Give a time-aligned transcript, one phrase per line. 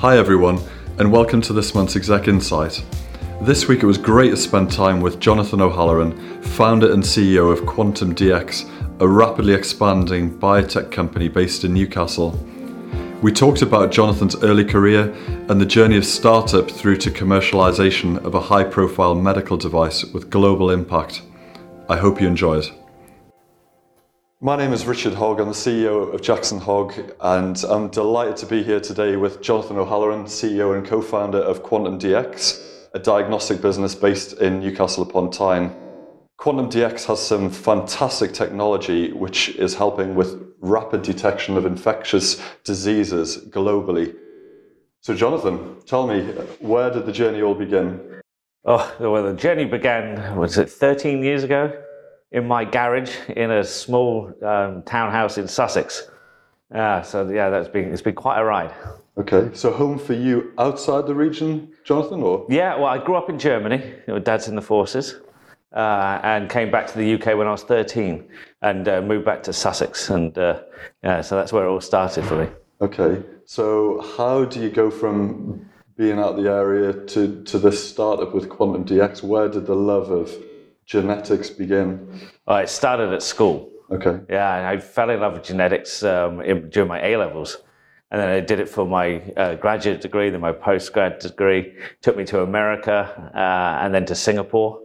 [0.00, 0.58] Hi, everyone,
[0.98, 2.84] and welcome to this month's Exec Insight.
[3.40, 7.64] This week it was great to spend time with Jonathan O'Halloran, founder and CEO of
[7.64, 12.38] Quantum DX, a rapidly expanding biotech company based in Newcastle.
[13.22, 15.14] We talked about Jonathan's early career
[15.48, 20.28] and the journey of startup through to commercialization of a high profile medical device with
[20.28, 21.22] global impact.
[21.88, 22.70] I hope you enjoy it.
[24.42, 25.40] My name is Richard Hogg.
[25.40, 26.92] I'm the CEO of Jackson Hogg,
[27.22, 31.62] and I'm delighted to be here today with Jonathan O'Halloran, CEO and co founder of
[31.62, 35.74] Quantum DX, a diagnostic business based in Newcastle upon Tyne.
[36.36, 43.38] Quantum DX has some fantastic technology which is helping with rapid detection of infectious diseases
[43.48, 44.14] globally.
[45.00, 46.24] So, Jonathan, tell me,
[46.60, 48.20] where did the journey all begin?
[48.66, 51.84] Oh, well, the journey began, was it 13 years ago?
[52.32, 56.08] In my garage in a small um, townhouse in Sussex.
[56.74, 58.74] Uh, so yeah, that's been it's been quite a ride.
[59.18, 62.44] Okay, so home for you outside the region, Jonathan, or?
[62.50, 63.94] Yeah, well, I grew up in Germany.
[64.08, 65.14] My dad's in the forces,
[65.72, 68.28] uh, and came back to the UK when I was 13,
[68.60, 70.60] and uh, moved back to Sussex, and uh,
[71.02, 72.50] yeah, so that's where it all started for me.
[72.82, 75.66] Okay, so how do you go from
[75.96, 79.22] being out the area to to this startup with Quantum DX?
[79.22, 80.30] Where did the love of
[80.86, 82.20] genetics begin?
[82.46, 83.70] Well, it started at school.
[83.90, 84.20] Okay.
[84.30, 87.58] Yeah, I fell in love with genetics um, in, during my A levels.
[88.10, 91.74] And then I did it for my uh, graduate degree, then my postgrad degree.
[92.02, 94.80] Took me to America uh, and then to Singapore.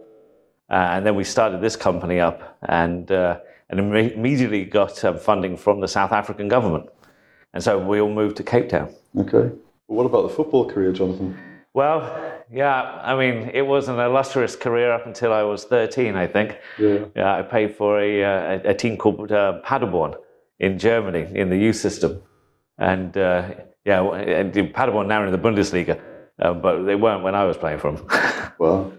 [0.68, 3.38] Uh, and then we started this company up and, uh,
[3.70, 6.88] and immediately got um, funding from the South African government.
[7.54, 8.92] And so we all moved to Cape Town.
[9.16, 9.54] Okay.
[9.86, 11.36] What about the football career, Jonathan?
[11.74, 16.26] Well, yeah, I mean, it was an illustrious career up until I was 13, I
[16.26, 16.58] think.
[16.78, 17.04] Yeah.
[17.14, 20.14] yeah I played for a, uh, a, a team called uh, Paderborn
[20.58, 22.22] in Germany in the youth system.
[22.78, 23.50] And uh,
[23.84, 26.00] yeah, and Paderborn now in the Bundesliga,
[26.40, 28.06] um, but they weren't when I was playing for them.
[28.58, 28.92] well,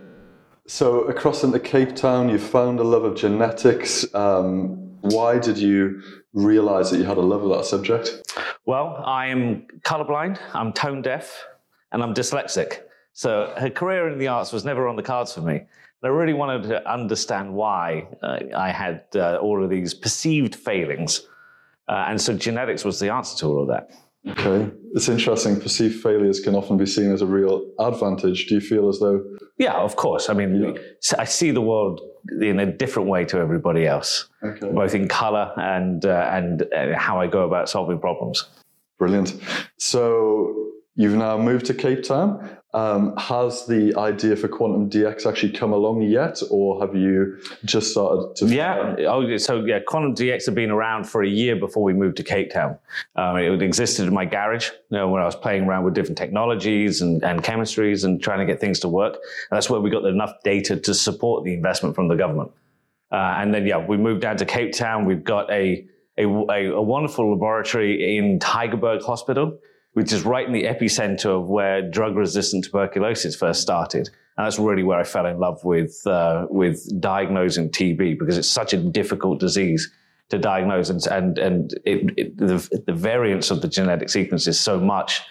[0.67, 4.13] so across into Cape Town, you found a love of genetics.
[4.13, 6.01] Um, why did you
[6.33, 8.09] realize that you had a love of that subject?
[8.65, 11.45] Well, I'm colorblind, I'm tone deaf,
[11.91, 12.81] and I'm dyslexic.
[13.13, 15.55] So her career in the arts was never on the cards for me.
[15.55, 15.67] And
[16.03, 21.27] I really wanted to understand why uh, I had uh, all of these perceived failings.
[21.87, 23.91] Uh, and so genetics was the answer to all of that.
[24.27, 24.71] Okay.
[24.93, 25.59] It's interesting.
[25.59, 28.47] Perceived failures can often be seen as a real advantage.
[28.47, 29.21] Do you feel as though?
[29.57, 30.29] Yeah, of course.
[30.29, 31.15] I mean, yeah.
[31.19, 31.99] I see the world
[32.41, 34.71] in a different way to everybody else, okay.
[34.71, 38.47] both in color and, uh, and uh, how I go about solving problems.
[38.97, 39.35] Brilliant.
[39.77, 42.57] So you've now moved to Cape Town.
[42.75, 47.91] Um, has the idea for Quantum DX actually come along yet, or have you just
[47.91, 48.47] started to?
[48.47, 52.17] Yeah, oh, so yeah, Quantum DX had been around for a year before we moved
[52.17, 52.79] to Cape Town.
[53.15, 56.17] Um, it existed in my garage, you know, when I was playing around with different
[56.17, 59.13] technologies and, and chemistries and trying to get things to work.
[59.13, 62.51] And that's where we got enough data to support the investment from the government.
[63.11, 65.05] Uh, and then, yeah, we moved down to Cape Town.
[65.05, 65.85] We've got a,
[66.17, 69.59] a, a, wonderful laboratory in Tygerberg Hospital
[69.93, 74.09] which is right in the epicenter of where drug-resistant tuberculosis first started.
[74.37, 78.49] And that's really where I fell in love with uh, with diagnosing TB because it's
[78.49, 79.91] such a difficult disease
[80.29, 84.59] to diagnose, and and and it, it, the, the variance of the genetic sequence is
[84.59, 85.21] so much.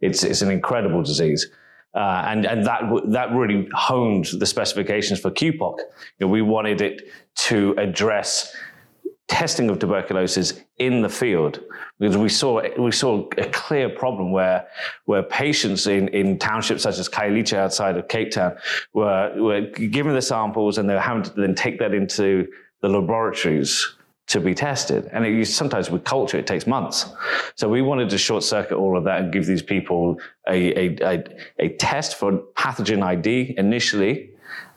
[0.00, 1.50] It's it's an incredible disease.
[1.94, 5.78] Uh, and and that that really honed the specifications for QPOC.
[5.78, 7.10] You know, we wanted it
[7.48, 8.54] to address
[9.28, 11.60] testing of tuberculosis in the field
[11.98, 14.66] because we saw we saw a clear problem where
[15.06, 18.56] where patients in, in townships such as Khayelitsha outside of Cape Town
[18.92, 22.46] were were given the samples and they were having to then take that into
[22.82, 23.95] the laboratories
[24.28, 25.08] to be tested.
[25.12, 27.06] And it, sometimes with culture, it takes months.
[27.54, 30.96] So we wanted to short circuit all of that and give these people a, a,
[31.02, 31.24] a,
[31.58, 34.30] a test for pathogen ID initially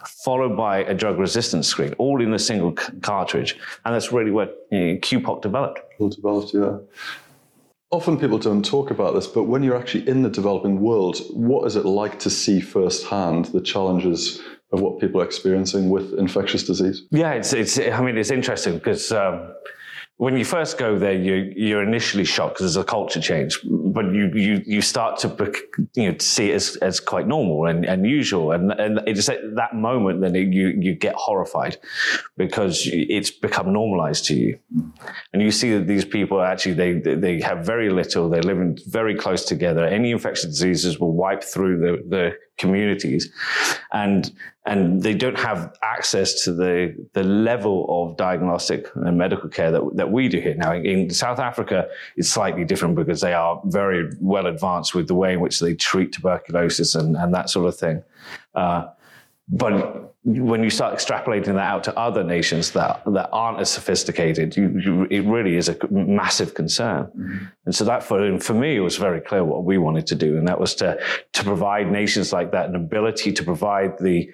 [0.06, 3.58] followed by a drug resistance screen, all in a single c- cartridge.
[3.86, 5.82] And that's really where you know, QPOC developed.
[6.00, 6.78] Well developed, yeah.
[7.92, 11.66] Often people don't talk about this, but when you're actually in the developing world, what
[11.66, 14.42] is it like to see firsthand the challenges
[14.72, 17.04] of what people are experiencing with infectious disease?
[17.12, 19.54] Yeah, it's, it's I mean, it's interesting because um,
[20.20, 24.14] when you first go there, you, you're initially shocked because there's a culture change, but
[24.14, 25.54] you, you, you start to,
[25.96, 28.52] you know, see it as, as quite normal and, and usual.
[28.52, 31.78] And, and it's at that moment that you, you get horrified
[32.36, 34.60] because it's become normalized to you.
[35.32, 39.16] And you see that these people actually, they, they have very little, they're living very
[39.16, 39.86] close together.
[39.86, 43.32] Any infectious diseases will wipe through the, the communities,
[43.92, 44.32] and
[44.66, 49.82] and they don't have access to the the level of diagnostic and medical care that
[49.96, 50.56] that we do here.
[50.56, 55.16] Now, in South Africa, it's slightly different because they are very well advanced with the
[55.16, 58.04] way in which they treat tuberculosis and and that sort of thing.
[58.54, 58.88] Uh,
[59.50, 64.56] but when you start extrapolating that out to other nations that, that aren't as sophisticated,
[64.56, 67.06] you, you, it really is a massive concern.
[67.06, 67.46] Mm-hmm.
[67.66, 70.38] And so that for, for me, it was very clear what we wanted to do.
[70.38, 71.00] And that was to,
[71.34, 74.30] to provide nations like that an ability to provide the,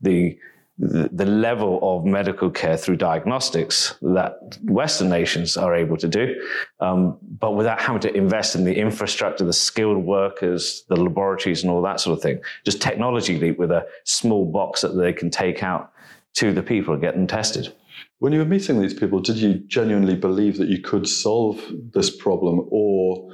[0.00, 0.38] the,
[0.78, 6.34] the, level of medical care through diagnostics that Western nations are able to do,
[6.80, 11.70] um, but without having to invest in the infrastructure, the skilled workers, the laboratories, and
[11.70, 12.40] all that sort of thing.
[12.64, 15.92] Just technology leap with a small box that they can take out
[16.34, 17.72] to the people and get them tested.
[18.18, 21.62] When you were meeting these people, did you genuinely believe that you could solve
[21.92, 23.30] this problem, or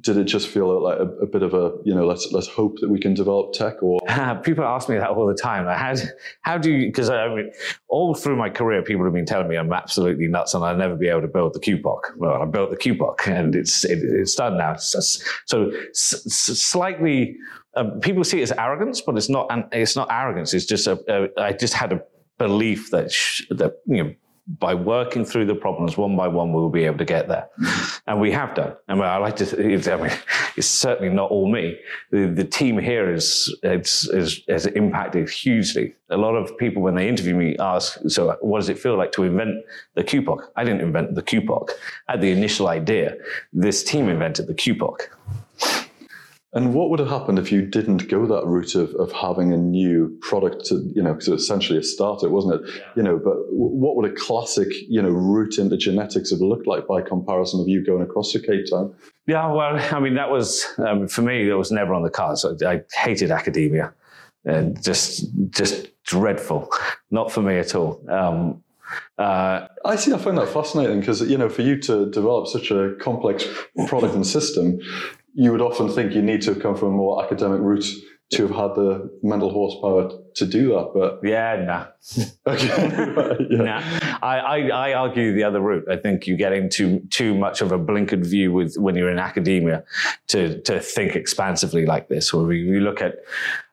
[0.00, 2.78] did it just feel like a, a, bit of a you know let's let's hope
[2.80, 4.00] that we can develop tech or?
[4.42, 5.64] People ask me that all the time.
[5.64, 5.94] Like how,
[6.42, 7.50] how do you because I mean
[7.88, 10.94] all through my career people have been telling me I'm absolutely nuts and I'll never
[10.94, 14.34] be able to build the QPOC well I built the QPOC and it's it, it's
[14.34, 14.76] done now.
[14.76, 17.36] So s- slightly
[17.74, 20.52] um, people see it as arrogance but it's not it's not arrogance.
[20.52, 22.02] It's just a, a I just had a
[22.36, 24.14] belief that sh- that you know
[24.58, 27.48] by working through the problems one by one, we'll be able to get there.
[28.06, 28.74] And we have done.
[28.88, 30.10] I mean, I like to, I mean,
[30.56, 31.78] it's certainly not all me.
[32.10, 35.94] The, the team here is, it's, is, has impacted hugely.
[36.10, 39.12] A lot of people, when they interview me, ask, so what does it feel like
[39.12, 40.48] to invent the QPOC?
[40.56, 41.70] I didn't invent the QPOC.
[42.08, 43.16] I had the initial idea.
[43.52, 45.91] This team invented the QPOC.
[46.54, 49.56] And what would have happened if you didn't go that route of, of having a
[49.56, 52.70] new product to, you know, because essentially a startup, wasn't it?
[52.74, 52.82] Yeah.
[52.96, 56.86] You know, but what would a classic, you know, route into genetics have looked like
[56.86, 58.94] by comparison of you going across to Cape Town?
[59.26, 62.44] Yeah, well, I mean, that was, um, for me, that was never on the cards.
[62.44, 63.94] I, I hated academia
[64.44, 66.68] and just, just dreadful.
[67.10, 68.04] Not for me at all.
[68.10, 68.62] Um,
[69.16, 70.12] uh, I see.
[70.12, 73.46] I find that fascinating because you know, for you to develop such a complex
[73.86, 74.80] product and system,
[75.34, 77.86] you would often think you need to have come from a more academic route
[78.32, 80.92] to have had the mental horsepower to do that.
[80.94, 81.86] But yeah, nah.
[82.46, 83.46] okay.
[83.50, 83.62] yeah.
[83.62, 84.18] Nah.
[84.22, 85.84] I, I, I, argue the other route.
[85.90, 89.18] I think you get into too much of a blinkered view with when you're in
[89.18, 89.84] academia
[90.28, 92.32] to, to think expansively like this.
[92.32, 93.16] Where we, we look at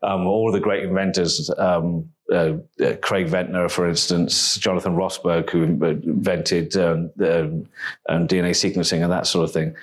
[0.03, 5.63] um, all the great inventors, um, uh, uh, Craig Ventner, for instance, Jonathan Rothberg, who
[5.63, 9.73] invented um, um, DNA sequencing and that sort of thing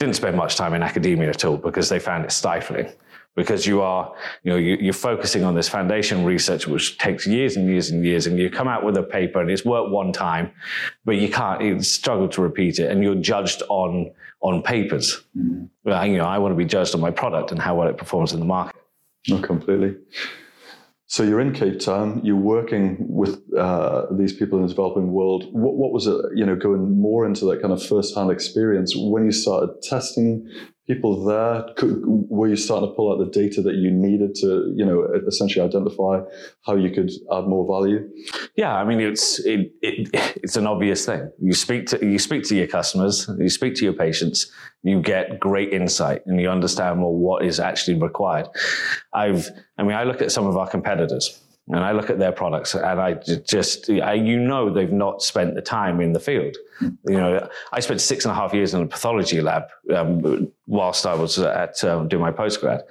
[0.00, 2.90] didn't spend much time in academia at all because they found it stifling
[3.36, 4.12] because you are,
[4.42, 8.04] you know, you, are focusing on this foundation research, which takes years and years and
[8.04, 10.50] years, and you come out with a paper and it's worked one time,
[11.04, 14.10] but you can't, you struggle to repeat it, and you're judged on
[14.42, 15.22] on papers.
[15.36, 15.66] Mm-hmm.
[15.84, 17.98] Well, you know, I want to be judged on my product and how well it
[17.98, 18.80] performs in the market.
[19.28, 19.96] Not completely.
[21.10, 22.20] So you're in Cape Town.
[22.22, 25.42] You're working with uh, these people in the developing world.
[25.50, 26.14] What, what was it?
[26.36, 30.48] You know, going more into that kind of first-hand experience when you started testing
[30.90, 31.64] people there?
[31.76, 35.06] Could, were you starting to pull out the data that you needed to, you know,
[35.26, 36.20] essentially identify
[36.66, 38.08] how you could add more value?
[38.56, 40.08] Yeah, I mean, it's it, it,
[40.42, 41.30] it's an obvious thing.
[41.40, 44.50] You speak to you speak to your customers, you speak to your patients,
[44.82, 48.48] you get great insight, and you understand more what is actually required.
[49.12, 49.48] I've,
[49.78, 52.74] I mean, I look at some of our competitors and I look at their products
[52.74, 56.56] and I just, I, you know, they've not spent the time in the field.
[56.80, 59.64] You know, I spent six and a half years in a pathology lab
[59.94, 62.82] um, whilst I was at um, doing my postgrad.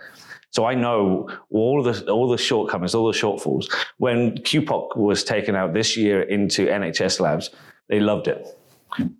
[0.52, 3.72] So I know all the all the shortcomings, all the shortfalls.
[3.98, 7.52] When QPOC was taken out this year into NHS labs,
[7.88, 8.48] they loved it.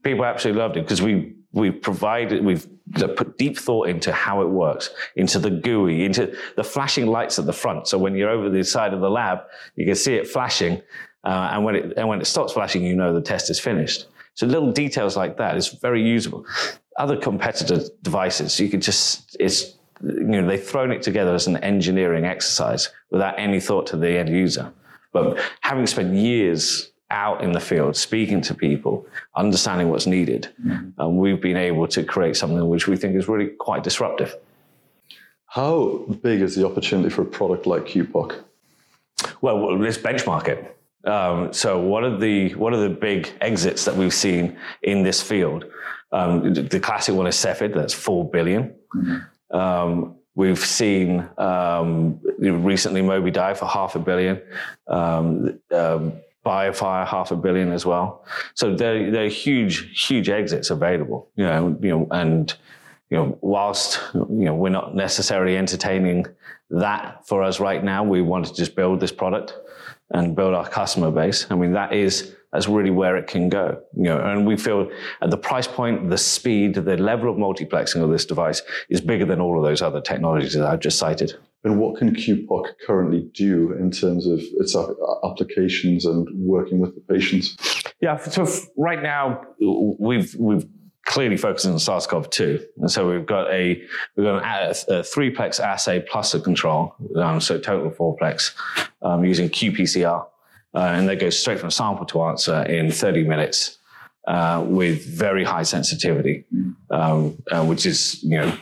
[0.04, 2.68] People absolutely loved it because we we've provided we've
[3.16, 7.46] put deep thought into how it works, into the GUI, into the flashing lights at
[7.46, 7.88] the front.
[7.88, 9.42] So when you're over the side of the lab,
[9.76, 10.82] you can see it flashing,
[11.24, 14.08] uh, and when it and when it stops flashing, you know the test is finished.
[14.36, 16.46] So little details like that is very usable.
[16.98, 21.58] Other competitor devices, you can just it's you know they've thrown it together as an
[21.58, 24.72] engineering exercise without any thought to the end user.
[25.12, 30.50] But having spent years out in the field, speaking to people, understanding what's needed.
[30.64, 31.02] Mm-hmm.
[31.02, 34.36] And we've been able to create something which we think is really quite disruptive.
[35.46, 38.44] How big is the opportunity for a product like QPOC?
[39.42, 40.76] Well, let's benchmark it.
[41.06, 45.22] Um, so what are the one of the big exits that we've seen in this
[45.22, 45.66] field,
[46.12, 48.76] um, the classic one is Cepheid, that's four billion.
[48.96, 49.58] Mm-hmm.
[49.58, 54.42] Um, we've seen um, recently Mobidiag for half a billion.
[54.88, 56.14] Um, um,
[56.46, 58.26] BioFire half a billion as well.
[58.54, 61.30] So there, there are huge, huge exits available.
[61.36, 62.54] You know, you know, and
[63.10, 66.26] you know, whilst you know we're not necessarily entertaining
[66.70, 69.56] that for us right now, we want to just build this product
[70.12, 71.46] and build our customer base.
[71.50, 73.82] I mean, that is that's really where it can go.
[73.96, 74.90] You know, and we feel
[75.22, 79.26] at the price point, the speed, the level of multiplexing of this device is bigger
[79.26, 81.38] than all of those other technologies that I've just cited.
[81.64, 84.76] And what can QPOC currently do in terms of its
[85.26, 87.58] applications and working with the patients?
[88.02, 88.48] Yeah, so
[88.78, 90.66] right now we've we've
[91.06, 93.82] clearly focusing on SARS-CoV-2, and so we've got a
[94.16, 98.54] we've got a, a three-plex assay plus a control, um, so total four-plex
[99.02, 100.26] um, using qPCR
[100.74, 103.79] uh, and that goes straight from sample to answer in 30 minutes.
[104.28, 106.46] Uh, with very high sensitivity,
[106.92, 108.56] um, uh, which is you know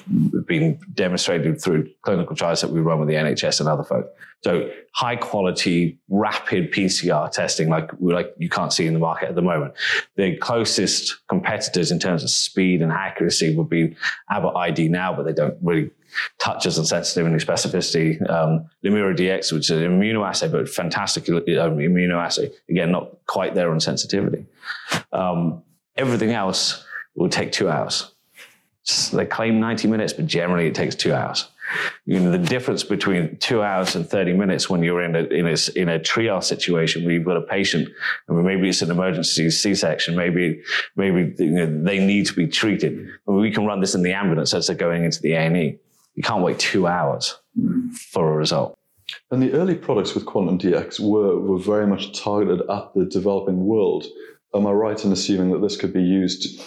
[0.46, 4.08] been demonstrated through clinical trials that we run with the NHS and other folk.
[4.44, 9.36] So high quality, rapid PCR testing, like like you can't see in the market at
[9.36, 9.74] the moment.
[10.16, 13.96] The closest competitors in terms of speed and accuracy would be
[14.30, 15.90] Abbott ID now, but they don't really
[16.39, 18.29] touches on sensitivity and specificity.
[18.29, 22.51] Um, Lumira DX, which is an immunoassay, but fantastic um, immunoassay.
[22.69, 24.45] Again, not quite there on sensitivity.
[25.12, 25.63] Um,
[25.95, 28.12] everything else will take two hours.
[29.12, 31.50] They claim 90 minutes, but generally it takes two hours.
[32.05, 35.45] You know, the difference between two hours and 30 minutes when you're in a, in
[35.45, 37.89] a, in a triage situation where you've got a patient,
[38.27, 40.62] and maybe it's an emergency C-section, maybe,
[40.95, 43.09] maybe you know, they need to be treated.
[43.25, 45.77] We can run this in the ambulance as they're going into the A&E.
[46.17, 47.38] You can't wait two hours
[48.12, 48.75] for a result.
[49.29, 53.65] And the early products with Quantum DX were, were very much targeted at the developing
[53.65, 54.05] world.
[54.53, 56.59] Am I right in assuming that this could be used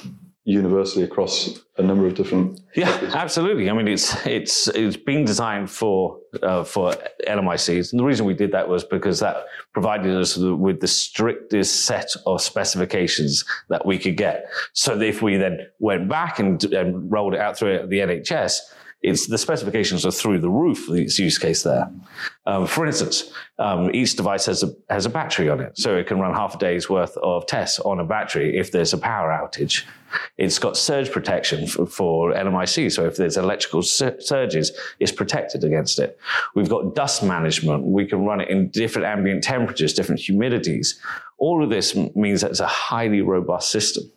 [0.45, 2.61] universally across a number of different?
[2.76, 3.69] Yeah, absolutely.
[3.69, 6.95] I mean, it's it's it's been designed for uh, for
[7.26, 11.87] LMICs, and the reason we did that was because that provided us with the strictest
[11.87, 14.47] set of specifications that we could get.
[14.75, 18.61] So if we then went back and, and rolled it out through the NHS,
[19.02, 21.90] it's the specifications are through the roof its use case there.
[22.45, 26.07] Um, for instance, um, each device has a has a battery on it, so it
[26.07, 29.30] can run half a day's worth of tests on a battery if there's a power
[29.30, 29.85] outage.
[30.37, 35.64] It's got surge protection for, for LMIC, so if there's electrical sur- surges, it's protected
[35.64, 36.19] against it.
[36.54, 37.85] We've got dust management.
[37.85, 40.99] We can run it in different ambient temperatures, different humidities.
[41.38, 44.11] All of this means that it's a highly robust system.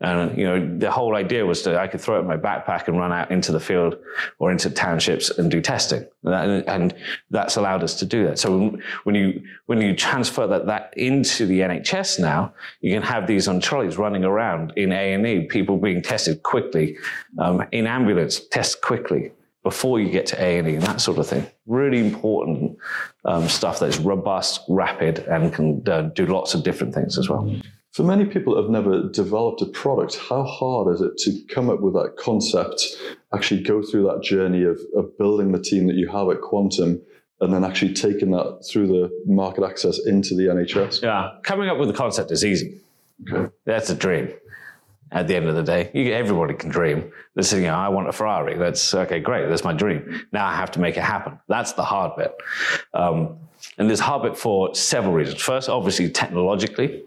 [0.00, 2.88] And you know, the whole idea was that I could throw it in my backpack
[2.88, 3.96] and run out into the field
[4.38, 6.94] or into townships and do testing, and
[7.30, 8.38] that's allowed us to do that.
[8.38, 13.26] So when you when you transfer that that into the NHS now, you can have
[13.26, 16.96] these on trolleys running around in A and E, people being tested quickly,
[17.38, 21.18] um, in ambulance, test quickly before you get to A and E, and that sort
[21.18, 21.46] of thing.
[21.66, 22.76] Really important
[23.24, 27.54] um, stuff that's robust, rapid, and can uh, do lots of different things as well.
[27.92, 31.68] For many people that have never developed a product, how hard is it to come
[31.68, 32.96] up with that concept,
[33.34, 37.02] actually go through that journey of, of building the team that you have at Quantum,
[37.42, 41.02] and then actually taking that through the market access into the NHS?
[41.02, 42.80] Yeah, coming up with the concept is easy.
[43.30, 43.52] Okay.
[43.66, 44.32] That's a dream.
[45.10, 47.12] At the end of the day, you, everybody can dream.
[47.34, 48.56] This is, you know, I want a Ferrari.
[48.56, 49.50] That's okay, great.
[49.50, 50.26] That's my dream.
[50.32, 51.38] Now I have to make it happen.
[51.46, 52.34] That's the hard bit.
[52.94, 53.36] Um,
[53.76, 55.42] and there's hard bit for several reasons.
[55.42, 57.02] First, obviously, technologically,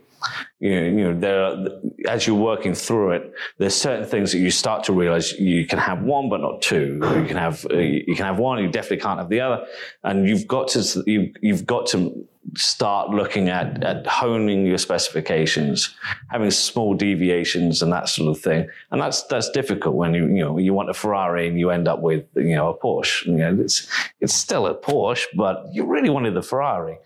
[0.60, 1.66] you know, you know there are,
[2.08, 5.80] as you're working through it, there's certain things that you start to realize you can
[5.80, 7.00] have one but not two.
[7.02, 9.66] You can have uh, you can have one, you definitely can't have the other,
[10.04, 15.96] and you've got to you, you've got to start looking at, at honing your specifications,
[16.30, 18.68] having small deviations and that sort of thing.
[18.92, 21.88] And that's that's difficult when you you know you want a Ferrari and you end
[21.88, 23.26] up with you know a Porsche.
[23.26, 23.88] You know it's
[24.20, 26.98] it's still a Porsche, but you really wanted the Ferrari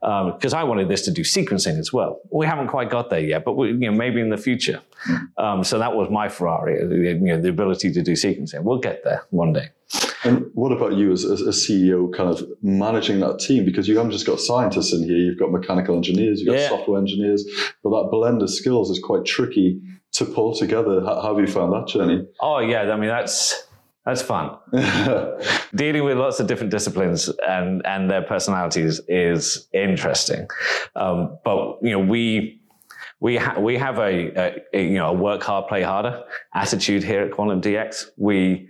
[0.00, 2.20] because um, I wanted this to do sequencing as well.
[2.30, 4.80] We haven't quite got there yet, but we, you know maybe in the future.
[5.38, 8.62] Um, so that was my Ferrari, you know the ability to do sequencing.
[8.62, 9.70] We'll get there one day.
[10.22, 13.64] And what about you as, as, a CEO, kind of managing that team?
[13.64, 16.68] Because you haven't just got scientists in here, you've got mechanical engineers, you've got yeah.
[16.68, 17.44] software engineers,
[17.82, 19.80] but that blend of skills is quite tricky
[20.12, 21.00] to pull together.
[21.00, 22.26] How, how have you found that journey?
[22.40, 22.82] Oh, yeah.
[22.82, 23.66] I mean, that's.
[24.06, 24.56] That's fun.
[25.74, 30.48] Dealing with lots of different disciplines and, and their personalities is interesting.
[30.96, 32.59] Um, but, you know, we,
[33.20, 36.24] we, ha- we have a, a, you know, a work hard, play harder
[36.54, 38.06] attitude here at Quantum DX.
[38.16, 38.68] We,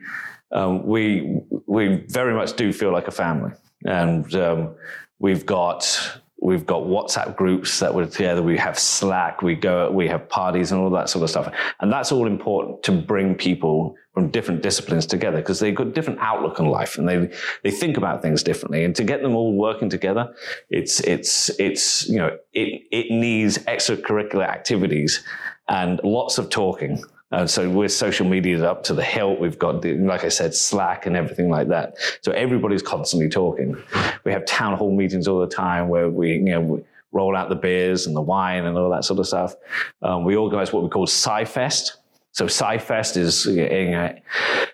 [0.53, 3.53] um, we we very much do feel like a family,
[3.85, 4.75] and um,
[5.21, 8.43] we've got we've got WhatsApp groups that we're together.
[8.43, 9.43] We have Slack.
[9.43, 9.91] We go.
[9.91, 13.35] We have parties and all that sort of stuff, and that's all important to bring
[13.35, 17.31] people from different disciplines together because they've got different outlook on life and they
[17.63, 18.85] they think about things differently.
[18.85, 20.35] And to get them all working together,
[20.69, 25.23] it's it's it's you know it it needs extracurricular activities
[25.69, 27.03] and lots of talking
[27.33, 29.39] And so we're social media up to the hilt.
[29.39, 31.97] We've got, like I said, Slack and everything like that.
[32.23, 33.77] So everybody's constantly talking.
[34.25, 36.83] We have town hall meetings all the time where we, you know, we
[37.13, 39.55] roll out the beers and the wine and all that sort of stuff.
[40.03, 41.93] Um, we organize what we call SciFest.
[42.33, 44.15] So SciFest is, uh,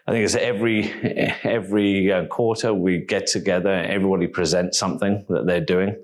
[0.06, 0.92] I think it's every
[1.42, 3.70] every uh, quarter we get together.
[3.70, 5.96] Everybody presents something that they're doing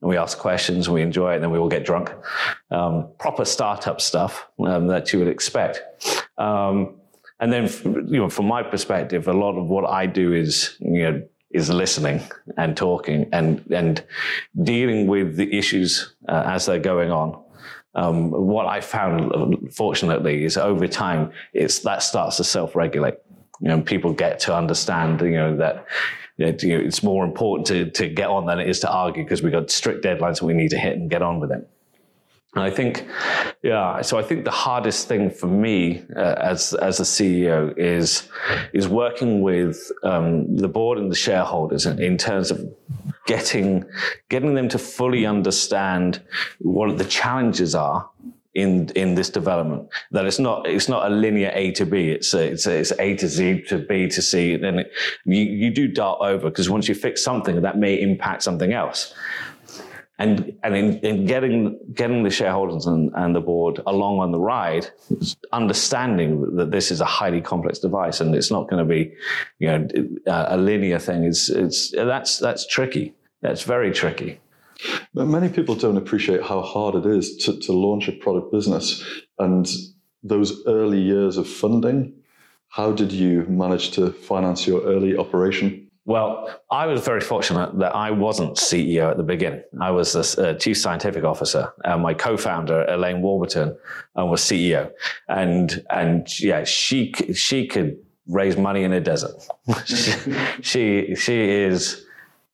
[0.00, 2.12] and we ask questions and we enjoy it and then we all get drunk.
[2.70, 5.82] Um, proper startup stuff um, that you would expect.
[6.38, 6.96] Um,
[7.40, 7.68] and then,
[8.08, 11.68] you know, from my perspective, a lot of what I do is, you know, is
[11.68, 12.20] listening
[12.56, 14.04] and talking and and
[14.62, 17.42] dealing with the issues uh, as they're going on.
[17.94, 23.14] Um, what I found, fortunately, is over time, it's that starts to self-regulate.
[23.60, 25.86] You know, people get to understand, you know, that
[26.40, 29.70] it's more important to, to get on than it is to argue because we've got
[29.70, 31.68] strict deadlines that we need to hit and get on with it.
[32.54, 33.06] And I think,
[33.62, 38.28] yeah, so I think the hardest thing for me uh, as as a CEO is
[38.72, 42.68] is working with um, the board and the shareholders in, in terms of
[43.26, 43.84] getting
[44.30, 46.20] getting them to fully understand
[46.58, 48.10] what the challenges are
[48.54, 52.10] in in this development that it's not it's not a linear A to B.
[52.10, 54.92] It's a, it's a, it's A to Z to B to C and it,
[55.24, 59.14] you you do dart over because once you fix something that may impact something else.
[60.18, 64.40] And and in, in getting getting the shareholders and, and the board along on the
[64.40, 64.90] ride
[65.52, 69.14] understanding that this is a highly complex device and it's not going to be
[69.60, 69.88] you know
[70.26, 73.14] a linear thing it's it's that's that's tricky.
[73.42, 74.40] That's very tricky
[75.14, 79.04] many people don't appreciate how hard it is to, to launch a product business
[79.38, 79.68] and
[80.22, 82.14] those early years of funding.
[82.68, 85.90] How did you manage to finance your early operation?
[86.06, 89.62] Well, I was very fortunate that I wasn't CEO at the beginning.
[89.80, 91.72] I was the uh, chief scientific officer.
[91.84, 93.76] and my co-founder Elaine Warburton
[94.18, 94.90] uh, was CEO,
[95.28, 99.36] and and yeah, she she could raise money in a desert.
[100.62, 102.04] she she is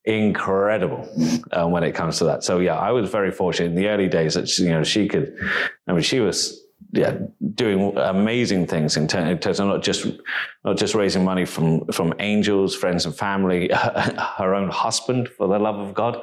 [0.07, 1.09] incredible
[1.53, 2.45] uh, when it comes to that.
[2.45, 5.09] So yeah, I was very fortunate in the early days that she, you know she
[5.09, 5.37] could.
[5.89, 7.19] I mean, she was yeah
[7.55, 10.07] doing amazing things in terms of not just
[10.65, 13.69] not just raising money from from angels, friends, and family.
[14.39, 16.23] Her own husband, for the love of God,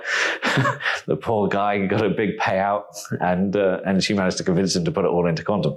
[1.05, 2.85] the poor guy got a big payout,
[3.19, 5.75] and uh, and she managed to convince him to put it all into quantum.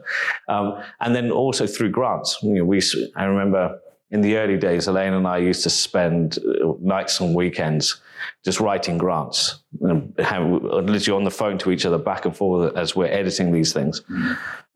[0.48, 2.38] Um, and then also through grants.
[2.42, 2.80] You know, we
[3.16, 7.34] I remember in the early days, Elaine and I used to spend uh, nights and
[7.34, 8.00] weekends
[8.44, 12.94] just writing grants, and literally on the phone to each other back and forth as
[12.96, 14.02] we're editing these things.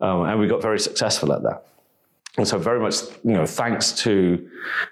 [0.01, 1.67] Um, and we got very successful at that.
[2.37, 4.49] And so, very much, you know, thanks to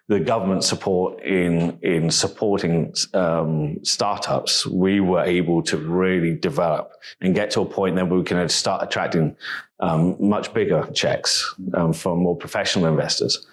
[0.09, 7.35] the government support in in supporting um, startups, we were able to really develop and
[7.35, 9.37] get to a point that we can start attracting
[9.81, 13.46] um, much bigger checks um, from more professional investors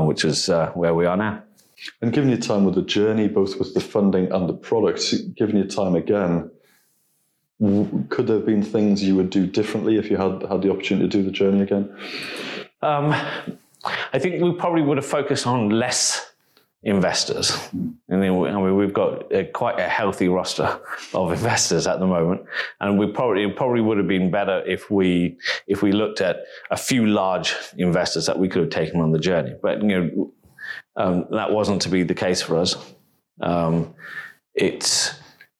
[0.00, 1.42] which is uh, where we are now.
[2.00, 5.56] And given your time with the journey, both with the funding and the product, given
[5.56, 6.50] your time again,
[8.08, 11.08] could there have been things you would do differently if you had had the opportunity
[11.08, 11.94] to do the journey again?
[12.82, 13.14] Um,
[13.84, 16.31] I think we probably would have focused on less
[16.82, 17.56] investors.
[17.72, 20.80] And then we, I mean, we've got a, quite a healthy roster
[21.14, 22.42] of investors at the moment,
[22.80, 26.44] and we probably it probably would have been better if we if we looked at
[26.70, 29.54] a few large investors that we could have taken on the journey.
[29.62, 30.32] But you know,
[30.96, 32.76] um, that wasn't to be the case for us.
[33.40, 33.94] Um,
[34.54, 35.14] it's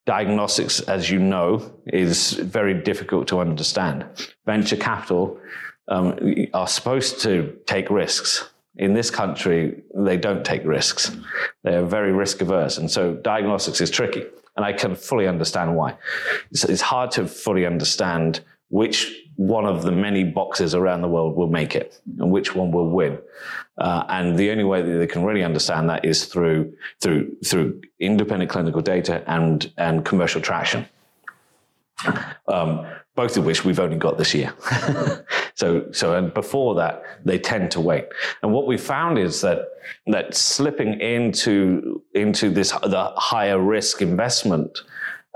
[0.04, 4.04] diagnostics, as you know, is very difficult to understand.
[4.44, 5.40] Venture capital
[5.88, 6.18] um,
[6.52, 11.14] are supposed to take risks in this country, they don't take risks.
[11.62, 12.78] They're very risk averse.
[12.78, 14.24] And so diagnostics is tricky.
[14.56, 15.96] And I can fully understand why.
[16.50, 21.36] It's, it's, hard to fully understand which one of the many boxes around the world
[21.36, 23.18] will make it and which one will win.
[23.78, 27.80] Uh, and the only way that they can really understand that is through, through, through
[27.98, 30.86] independent clinical data and, and commercial traction.
[32.46, 34.54] Um, both of which we've only got this year.
[35.54, 38.06] so, so, and before that, they tend to wait.
[38.42, 39.68] And what we found is that,
[40.06, 44.78] that slipping into, into this, the higher risk investment,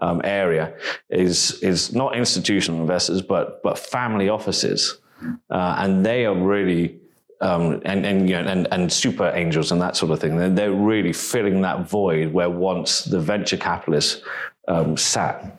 [0.03, 0.75] um, area
[1.09, 4.99] is, is not institutional investors, but, but family offices.
[5.51, 6.99] Uh, and they are really,
[7.41, 10.37] um, and, and, you know, and, and super angels and that sort of thing.
[10.37, 14.23] They're, they're really filling that void where once the venture capitalists
[14.69, 15.59] um, sat.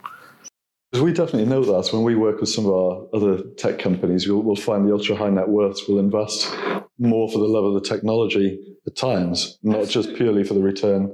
[0.91, 4.27] Because we definitely know that when we work with some of our other tech companies,
[4.27, 6.49] we'll, we'll find the ultra high net worths will invest
[6.97, 11.13] more for the love of the technology at times, not just purely for the return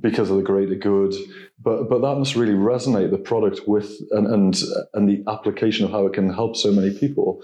[0.00, 1.14] because of the greater good.
[1.62, 4.62] But but that must really resonate the product with and and
[4.94, 7.42] and the application of how it can help so many people.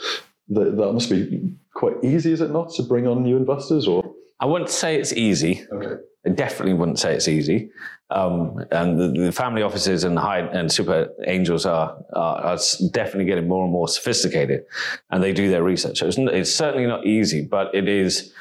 [0.49, 3.87] That that must be quite easy, is it not, to bring on new investors?
[3.87, 5.65] Or I wouldn't say it's easy.
[5.73, 7.71] okay, I definitely wouldn't say it's easy.
[8.11, 12.59] Um, and the, the family offices and high and super angels are, are, are
[12.91, 14.65] definitely getting more and more sophisticated,
[15.11, 16.01] and they do their research.
[16.01, 18.33] So it's, it's certainly not easy, but it is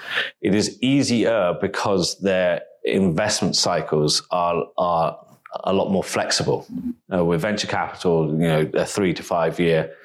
[0.41, 5.19] it is easier because their investment cycles are are
[5.63, 6.65] a lot more flexible.
[7.13, 9.95] Uh, with venture capital, you know, a three to five year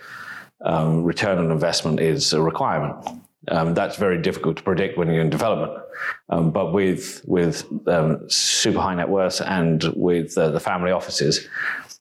[0.64, 3.23] um, return on investment is a requirement.
[3.48, 5.82] Um, that's very difficult to predict when you're in development.
[6.28, 11.46] Um, but with with um, super high net worths and with uh, the family offices,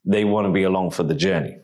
[0.05, 1.57] they want to be along for the journey.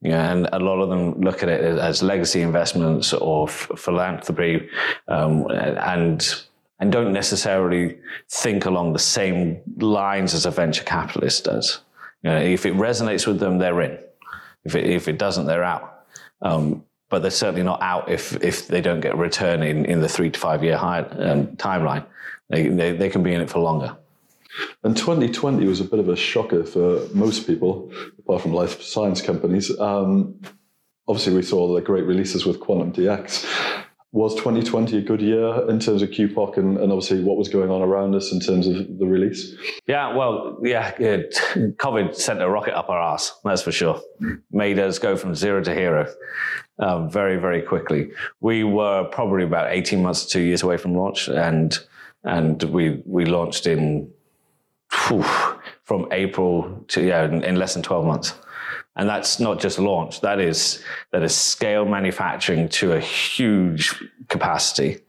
[0.00, 4.68] Yeah, and a lot of them look at it as legacy investments or f- philanthropy,
[5.06, 6.44] um, and
[6.80, 11.82] and don't necessarily think along the same lines as a venture capitalist does.
[12.24, 13.98] You know, if it resonates with them, they're in.
[14.64, 16.06] If it, if it doesn't, they're out.
[16.40, 20.00] Um, but they're certainly not out if if they don't get a return in, in
[20.00, 22.04] the three to five year high, um, timeline.
[22.48, 23.94] They, they, they can be in it for longer.
[24.82, 29.20] And 2020 was a bit of a shocker for most people, apart from life science
[29.20, 29.78] companies.
[29.78, 30.40] Um,
[31.06, 33.46] obviously, we saw the great releases with Quantum DX.
[34.14, 37.70] Was 2020 a good year in terms of QPOC and, and obviously what was going
[37.70, 39.56] on around us in terms of the release?
[39.86, 44.02] Yeah, well, yeah, COVID sent a rocket up our ass, that's for sure.
[44.50, 46.12] Made us go from zero to hero
[46.78, 48.10] um, very, very quickly.
[48.40, 51.78] We were probably about 18 months two years away from launch, and
[52.24, 54.10] and we we launched in
[55.08, 55.24] whew,
[55.84, 58.34] from April to yeah, in, in less than 12 months.
[58.96, 60.20] And that's not just launch.
[60.20, 63.94] That is that is scale manufacturing to a huge
[64.28, 65.00] capacity,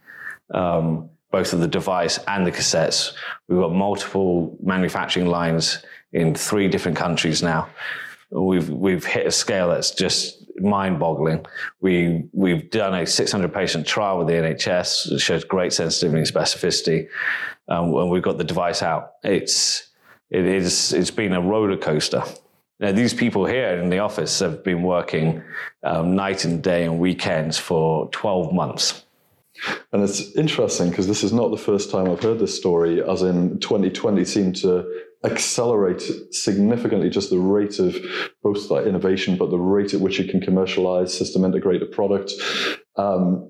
[0.53, 3.13] um, both of the device and the cassettes.
[3.47, 7.67] We've got multiple manufacturing lines in three different countries now.
[8.31, 11.45] We've we've hit a scale that's just mind-boggling.
[11.81, 15.11] We we've done a 600 patient trial with the NHS.
[15.11, 17.07] It shows great sensitivity and specificity,
[17.67, 19.13] um, and we've got the device out.
[19.23, 19.89] It's
[20.29, 22.23] it is it's been a roller coaster.
[22.79, 25.43] Now, these people here in the office have been working
[25.83, 29.05] um, night and day and weekends for 12 months.
[29.91, 33.21] And it's interesting because this is not the first time I've heard this story, as
[33.21, 34.86] in 2020 seemed to
[35.23, 37.95] accelerate significantly just the rate of
[38.41, 42.33] both that innovation, but the rate at which you can commercialize, system integrate a product.
[42.97, 43.49] Um,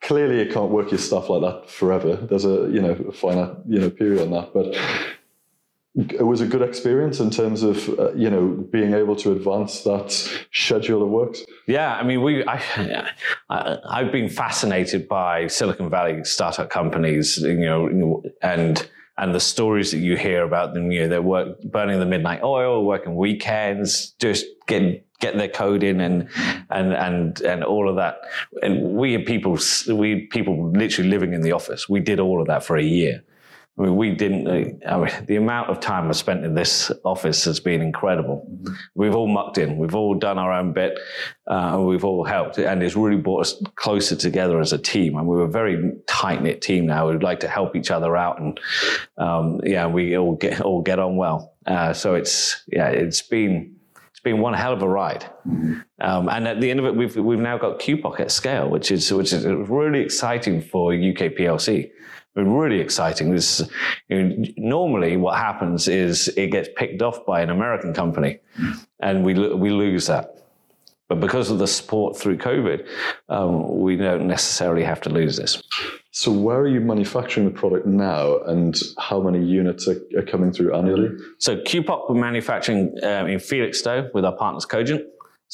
[0.00, 2.16] clearly, you can't work your stuff like that forever.
[2.16, 4.74] There's a you know finite you know period on that, but
[5.96, 9.82] it was a good experience in terms of uh, you know being able to advance
[9.82, 10.10] that
[10.52, 11.44] schedule of works.
[11.66, 12.60] Yeah, I mean, we I,
[13.48, 19.92] I have been fascinated by Silicon Valley startup companies, you know, and and the stories
[19.92, 20.90] that you hear about them.
[20.90, 25.84] You know, they're work burning the midnight oil, working weekends, just getting get their code
[25.84, 26.28] in and
[26.70, 28.16] and and and all of that.
[28.62, 31.88] And we people we people literally living in the office.
[31.88, 33.22] We did all of that for a year.
[33.76, 34.46] I mean, we didn't.
[34.46, 38.46] Uh, I mean, the amount of time I've spent in this office has been incredible.
[38.94, 39.78] We've all mucked in.
[39.78, 40.96] We've all done our own bit.
[41.48, 45.16] Uh, we've all helped, and it's really brought us closer together as a team.
[45.16, 47.10] And we're a very tight knit team now.
[47.10, 48.60] We'd like to help each other out, and
[49.18, 51.56] um, yeah, we all get all get on well.
[51.66, 53.74] Uh, so it's yeah, it's been
[54.08, 55.24] it's been one hell of a ride.
[56.00, 58.92] Um, and at the end of it, we've we've now got QPOC at scale, which
[58.92, 61.90] is which is really exciting for UK PLC
[62.42, 63.30] really exciting.
[63.30, 63.62] This
[64.08, 68.40] you know, normally what happens is it gets picked off by an American company,
[69.00, 70.34] and we we lose that.
[71.08, 72.88] But because of the support through COVID,
[73.28, 75.62] um, we don't necessarily have to lose this.
[76.12, 80.52] So, where are you manufacturing the product now, and how many units are, are coming
[80.52, 81.10] through annually?
[81.38, 85.04] So, QPOC we're manufacturing um, in Felixstowe with our partners Cogent.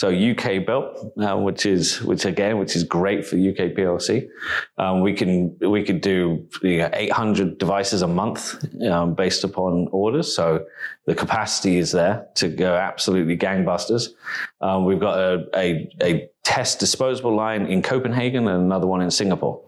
[0.01, 4.31] So UK built, uh, which is which again, which is great for UK PLC.
[4.79, 9.89] Um, we can we could do you know, 800 devices a month um, based upon
[9.93, 10.35] orders.
[10.35, 10.65] So
[11.05, 14.15] the capacity is there to go absolutely gangbusters.
[14.63, 19.11] Um, we've got a, a, a, test disposable line in Copenhagen and another one in
[19.11, 19.61] Singapore,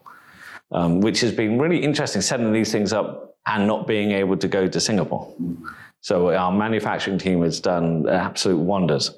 [0.71, 4.49] um, which has been really interesting setting these things up and not being able to
[4.49, 5.31] go to Singapore.
[6.01, 9.11] So our manufacturing team has done absolute wonders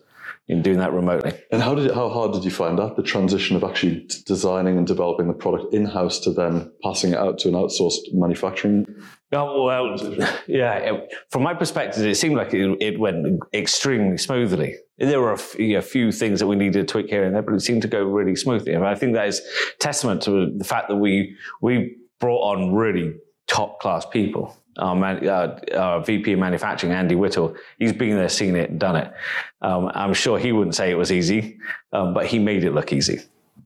[0.46, 1.32] in doing that remotely.
[1.50, 4.86] And how did how hard did you find that the transition of actually designing and
[4.86, 8.86] developing the product in house to then passing it out to an outsourced manufacturing?
[9.32, 10.74] Oh, well, um, yeah.
[10.74, 14.76] It, from my perspective, it seemed like it, it went extremely smoothly.
[14.98, 17.42] There were a, f- a few things that we needed to tweak here and there,
[17.42, 18.74] but it seemed to go really smoothly.
[18.74, 19.40] And I think that is
[19.80, 23.14] testament to the fact that we we brought on really
[23.46, 28.28] top class people our, man, uh, our, VP of manufacturing, Andy Whittle, he's been there,
[28.28, 29.12] seen it, done it.
[29.62, 31.58] Um, I'm sure he wouldn't say it was easy,
[31.92, 33.20] um, but he made it look easy.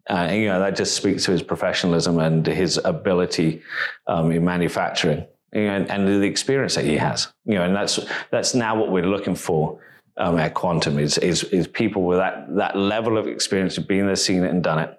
[0.08, 3.62] Uh, you know, that just speaks to his professionalism and his ability
[4.06, 7.28] um, in manufacturing and, and, the experience that he has.
[7.44, 9.80] You know, and that's that's now what we're looking for
[10.16, 14.06] um, at Quantum is, is is people with that that level of experience of being
[14.06, 14.98] there, seen it, and done it,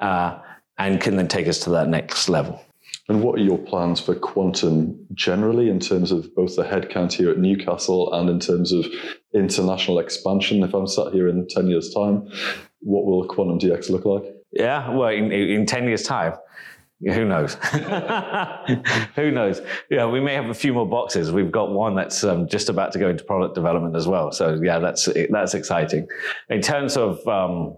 [0.00, 0.38] uh,
[0.78, 2.62] and can then take us to that next level.
[3.10, 7.28] And what are your plans for Quantum generally in terms of both the headcount here
[7.28, 8.86] at Newcastle and in terms of
[9.34, 10.62] international expansion?
[10.62, 12.28] If I'm sat here in 10 years' time,
[12.78, 14.22] what will Quantum DX look like?
[14.52, 16.34] Yeah, well, in, in 10 years' time,
[17.00, 17.54] who knows?
[19.16, 19.60] Who knows?
[19.90, 21.32] Yeah, we may have a few more boxes.
[21.32, 24.30] We've got one that's um, just about to go into product development as well.
[24.30, 26.06] So yeah, that's that's exciting.
[26.48, 27.76] In terms of um,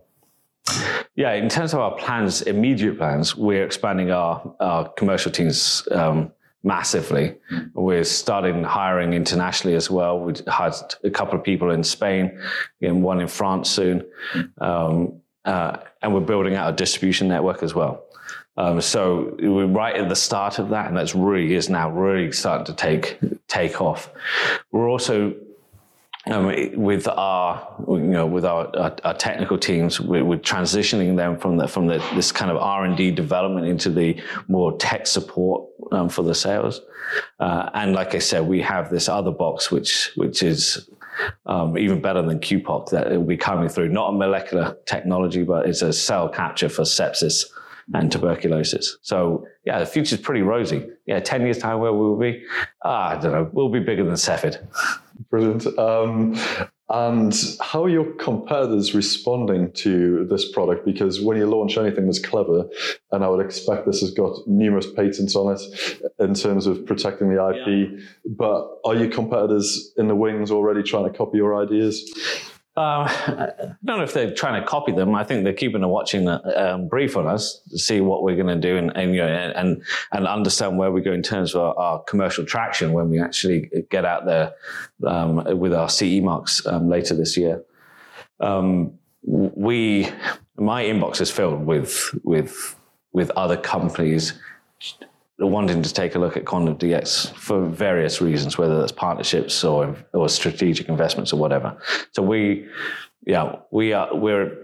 [1.14, 6.32] yeah, in terms of our plans, immediate plans, we're expanding our, our commercial teams um,
[6.62, 7.36] massively.
[7.74, 10.20] We're starting hiring internationally as well.
[10.20, 12.38] We hired a couple of people in Spain,
[12.80, 14.04] and one in France soon,
[14.58, 18.04] um, uh, and we're building out a distribution network as well.
[18.56, 22.32] Um, so we're right at the start of that, and that's really is now really
[22.32, 24.10] starting to take take off.
[24.70, 25.34] We're also
[26.30, 26.46] um,
[26.80, 31.56] with our, you know, with our, our, our technical teams, we're, we're, transitioning them from
[31.56, 35.68] the, from the, this kind of R and D development into the more tech support
[35.90, 36.80] um, for the sales.
[37.40, 40.88] Uh, and like I said, we have this other box which which is
[41.46, 43.88] um, even better than QPOC that will be coming through.
[43.88, 47.44] Not a molecular technology, but it's a cell capture for sepsis
[47.94, 48.98] and tuberculosis.
[49.02, 50.88] So yeah, the future's pretty rosy.
[51.06, 52.44] Yeah, 10 years time where we will be,
[52.84, 54.64] ah, I don't know, we'll be bigger than Cepheid.
[55.30, 55.66] Brilliant.
[55.78, 56.36] Um,
[56.88, 60.84] and how are your competitors responding to this product?
[60.84, 62.68] Because when you launch anything that's clever,
[63.12, 67.34] and I would expect this has got numerous patents on it in terms of protecting
[67.34, 67.98] the IP, yeah.
[68.36, 72.12] but are your competitors in the wings already trying to copy your ideas?
[72.74, 75.14] Uh, I don't know if they're trying to copy them.
[75.14, 78.46] I think they're keeping a watching um, brief on us to see what we're going
[78.46, 79.82] to do and and, you know, and
[80.12, 83.70] and understand where we go in terms of our, our commercial traction when we actually
[83.90, 84.54] get out there
[85.06, 87.62] um, with our CE marks um, later this year.
[88.40, 90.08] Um, we,
[90.56, 92.74] my inbox is filled with with
[93.12, 94.32] with other companies
[95.38, 99.96] wanting to take a look at Quantum DX for various reasons, whether that's partnerships or
[100.12, 101.76] or strategic investments or whatever.
[102.12, 102.68] So we,
[103.26, 104.56] yeah, we are we're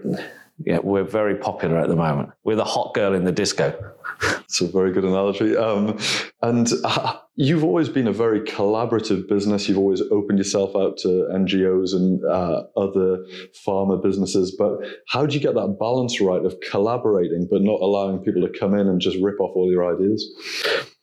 [0.65, 2.31] yeah we're very popular at the moment.
[2.43, 3.93] We're the hot girl in the disco.
[4.21, 5.55] It's a very good analogy.
[5.55, 5.97] Um,
[6.41, 9.69] and uh, you've always been a very collaborative business.
[9.69, 13.25] You've always opened yourself out to NGOs and uh, other
[13.65, 14.55] pharma businesses.
[14.57, 18.59] But how do you get that balance right of collaborating, but not allowing people to
[18.59, 20.27] come in and just rip off all your ideas?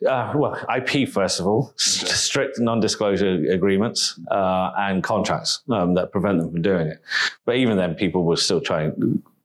[0.07, 6.13] Uh, well, IP, first of all, strict non disclosure agreements uh, and contracts um, that
[6.13, 6.99] prevent them from doing it.
[7.45, 8.91] But even then, people will still try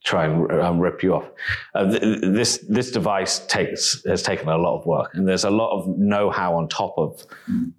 [0.04, 1.26] try and um, rip you off.
[1.76, 5.50] Uh, th- this this device takes has taken a lot of work, and there's a
[5.50, 7.26] lot of know-how on top of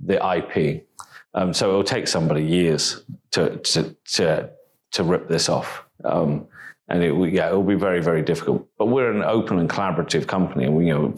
[0.00, 0.87] the IP.
[1.35, 4.50] Um, so it will take somebody years to to to,
[4.92, 5.85] to rip this off.
[6.04, 6.46] Um,
[6.88, 8.68] and it, yeah, it will be very, very difficult.
[8.76, 11.14] But we're an open and collaborative company, and we, you know,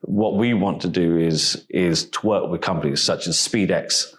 [0.00, 4.14] what we want to do is is to work with companies such as SpeedX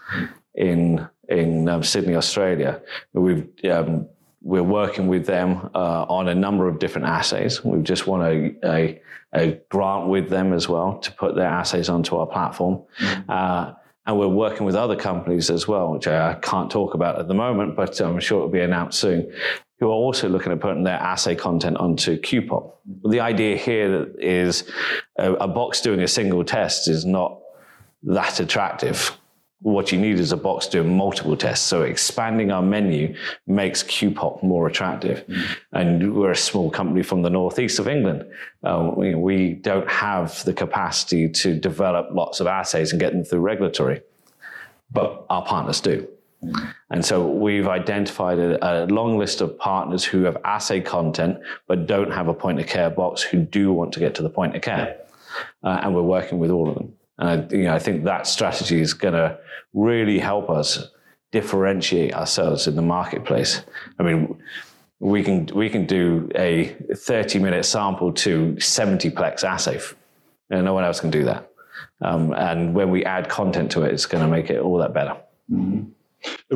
[0.53, 2.81] in in um, Sydney, Australia.
[3.13, 4.07] We've um,
[4.45, 7.65] we're working with them uh, on a number of different assays.
[7.65, 9.01] We've just won a, a,
[9.33, 12.83] a, grant with them as well to put their assays onto our platform.
[12.99, 13.29] Mm-hmm.
[13.29, 13.73] Uh,
[14.05, 17.33] and we're working with other companies as well, which I can't talk about at the
[17.33, 19.33] moment, but I'm sure it'll be announced soon,
[19.79, 22.71] who are also looking at putting their assay content onto QPOC.
[23.09, 24.69] The idea here is
[25.17, 27.39] a, a box doing a single test is not
[28.03, 29.17] that attractive
[29.65, 31.65] what you need is a box doing multiple tests.
[31.65, 33.15] So expanding our menu
[33.47, 35.25] makes QPOC more attractive.
[35.25, 35.53] Mm-hmm.
[35.75, 38.27] And we're a small company from the northeast of England.
[38.63, 43.23] Uh, we, we, don't have the capacity to develop lots of assays and get them
[43.23, 44.01] through regulatory,
[44.91, 46.07] but our partners do.
[46.43, 46.65] Mm-hmm.
[46.91, 51.87] And so we've identified a, a, long list of partners who have assay content, but
[51.87, 54.55] don't have a point of care box who do want to get to the point
[54.55, 54.99] of care.
[55.63, 56.93] Uh, and we're working with all of them.
[57.17, 59.37] And I, you know, I think that strategy is going to
[59.73, 60.89] really help us
[61.31, 63.61] differentiate ourselves in the marketplace.
[63.99, 64.41] I mean,
[64.99, 69.79] we can we can do a 30 minute sample to 70 plex assay.
[70.49, 71.49] And no one else can do that.
[72.01, 74.93] Um, and when we add content to it, it's going to make it all that
[74.93, 75.17] better.
[75.51, 75.89] Mm-hmm.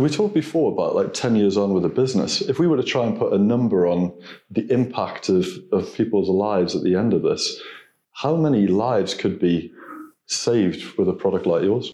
[0.02, 2.42] We talked before about like 10 years on with a business.
[2.42, 4.14] If we were to try and put a number on
[4.50, 7.60] the impact of, of people's lives at the end of this,
[8.14, 9.72] how many lives could be
[10.30, 11.92] saved with a product like yours?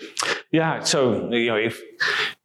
[0.51, 0.83] Yeah.
[0.83, 1.81] So you know, if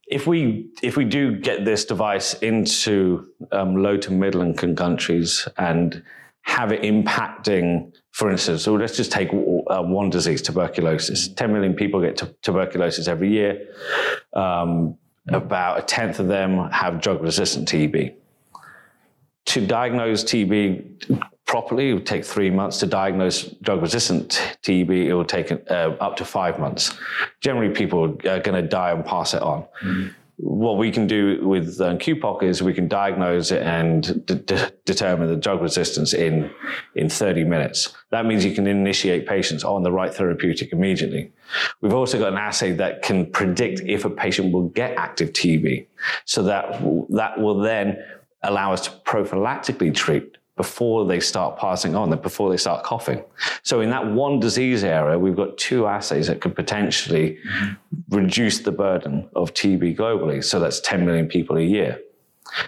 [0.07, 5.47] if we if we do get this device into um, low to middle income countries
[5.57, 6.03] and
[6.43, 11.27] have it impacting, for instance, so let's just take uh, one disease, tuberculosis.
[11.29, 13.67] 10 million people get t- tuberculosis every year.
[14.33, 14.97] Um,
[15.29, 18.15] about a tenth of them have drug resistant TB.
[19.45, 22.77] To diagnose TB properly, it would take three months.
[22.79, 24.29] To diagnose drug resistant
[24.63, 26.97] TB, it will take uh, up to five months.
[27.41, 29.63] Generally, people are going to die and pass it on.
[29.83, 30.07] Mm-hmm
[30.43, 34.25] what we can do with um, QPOC is we can diagnose it and
[34.85, 36.49] determine the drug resistance in,
[36.95, 37.93] in 30 minutes.
[38.09, 41.31] That means you can initiate patients on the right therapeutic immediately.
[41.81, 45.85] We've also got an assay that can predict if a patient will get active TB.
[46.25, 48.03] So that, that will then
[48.41, 53.23] allow us to prophylactically treat before they start passing on, before they start coughing.
[53.63, 57.39] So in that one disease area, we've got two assays that could potentially
[58.09, 60.43] reduce the burden of TB globally.
[60.43, 61.99] So that's 10 million people a year.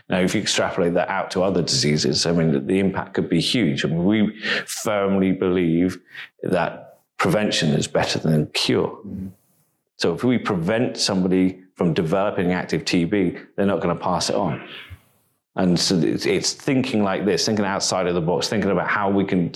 [0.09, 3.39] Now, if you extrapolate that out to other diseases, I mean, the impact could be
[3.39, 3.85] huge.
[3.85, 5.99] I mean, we firmly believe
[6.41, 8.97] that prevention is better than cure.
[9.97, 13.15] So if we prevent somebody from developing active TB,
[13.55, 14.67] they're not going to pass it on.
[15.55, 19.23] And so it's, thinking like this, thinking outside of the box, thinking about how we
[19.23, 19.51] can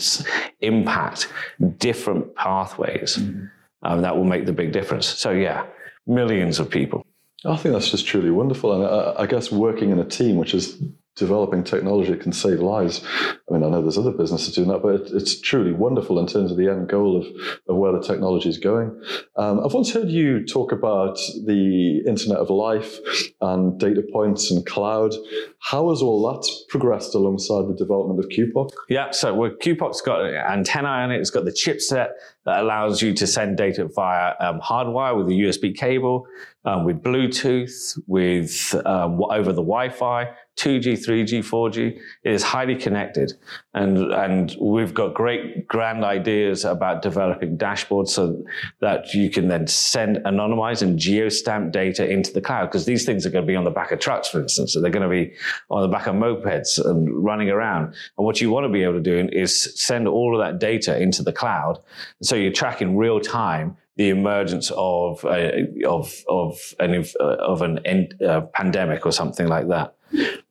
[0.61, 1.33] impact
[1.77, 3.45] different pathways mm-hmm.
[3.81, 5.07] um, that will make the big difference.
[5.07, 5.65] So, yeah,
[6.05, 7.05] millions of people.
[7.45, 8.73] I think that's just truly wonderful.
[8.73, 10.81] And I, I guess working in a team, which is
[11.17, 13.03] developing technology that can save lives.
[13.05, 16.27] I mean, I know there's other businesses doing that, but it, it's truly wonderful in
[16.27, 17.25] terms of the end goal of,
[17.67, 19.01] of where the technology is going.
[19.35, 22.99] Um, I've once heard you talk about the Internet of Life
[23.41, 25.13] and data points and cloud.
[25.59, 28.69] How has all that progressed alongside the development of QPOC?
[28.89, 31.19] Yeah, so well, QPOC's got an antenna on it.
[31.19, 32.09] It's got the chipset
[32.45, 36.27] that allows you to send data via um, hardwire with a USB cable,
[36.63, 40.29] um, with Bluetooth, with um, over the Wi-Fi.
[40.57, 41.99] 2G, 3G, 4G.
[42.23, 43.33] It is highly connected.
[43.73, 48.43] And, and we've got great grand ideas about developing dashboards so
[48.81, 53.25] that you can then send anonymized and geostamp data into the cloud because these things
[53.25, 54.73] are going to be on the back of trucks, for instance.
[54.73, 55.33] So they're going to be
[55.69, 57.93] on the back of mopeds and running around.
[58.17, 60.99] And what you want to be able to do is send all of that data
[60.99, 61.79] into the cloud.
[62.23, 68.21] So you're tracking real time the emergence of a, of of an of an end,
[68.21, 69.95] uh, pandemic or something like that.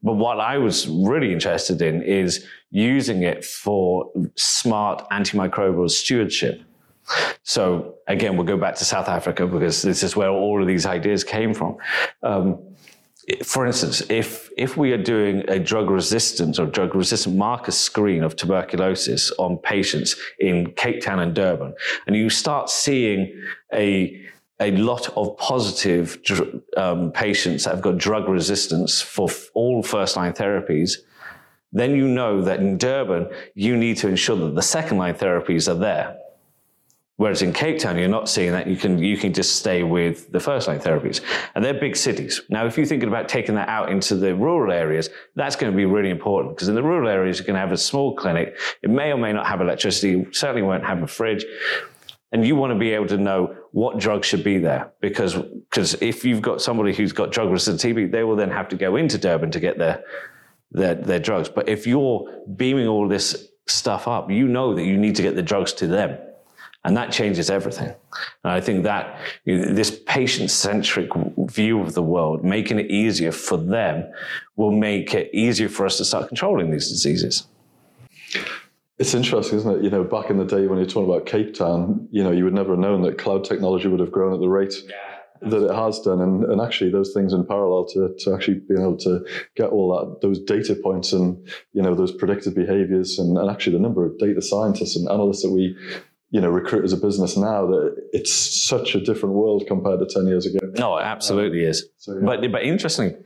[0.02, 6.60] But what I was really interested in is using it for smart antimicrobial stewardship.
[7.44, 10.84] So again, we'll go back to South Africa because this is where all of these
[10.84, 11.76] ideas came from.
[12.22, 12.58] Um,
[13.42, 18.22] for instance, if if we are doing a drug resistant or drug resistant marker screen
[18.22, 21.74] of tuberculosis on patients in Cape Town and Durban,
[22.06, 24.20] and you start seeing a
[24.60, 26.18] a lot of positive
[26.76, 30.92] um, patients that have got drug resistance for all first line therapies,
[31.72, 35.68] then you know that in Durban, you need to ensure that the second line therapies
[35.68, 36.16] are there.
[37.16, 38.66] Whereas in Cape Town, you're not seeing that.
[38.66, 41.22] You can, you can just stay with the first line therapies.
[41.54, 42.42] And they're big cities.
[42.50, 45.76] Now, if you're thinking about taking that out into the rural areas, that's going to
[45.76, 48.58] be really important because in the rural areas, you're going to have a small clinic.
[48.82, 51.46] It may or may not have electricity, certainly won't have a fridge.
[52.32, 55.94] And you want to be able to know what drugs should be there because, because
[56.02, 58.96] if you've got somebody who's got drug resistant TB, they will then have to go
[58.96, 60.04] into Durban to get their,
[60.70, 61.48] their, their drugs.
[61.48, 65.34] But if you're beaming all this stuff up, you know that you need to get
[65.34, 66.18] the drugs to them.
[66.86, 67.88] And that changes everything.
[68.44, 72.88] And I think that you know, this patient centric view of the world, making it
[72.88, 74.08] easier for them,
[74.54, 77.48] will make it easier for us to start controlling these diseases.
[78.98, 79.82] It's interesting, isn't it?
[79.82, 82.44] You know, back in the day when you're talking about Cape Town, you know, you
[82.44, 85.50] would never have known that cloud technology would have grown at the rate yeah.
[85.50, 86.20] that it has done.
[86.20, 89.88] And, and actually those things in parallel to, to actually being able to get all
[89.98, 91.36] that, those data points and,
[91.72, 95.42] you know, those predicted behaviors and, and actually the number of data scientists and analysts
[95.42, 95.76] that we
[96.36, 100.06] you know recruit as a business now that it's such a different world compared to
[100.06, 102.26] 10 years ago no it absolutely um, is so, yeah.
[102.26, 103.16] but but interesting